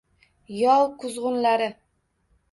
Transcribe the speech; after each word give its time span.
Yov 0.59 0.85
kuzg’unlari. 1.03 1.67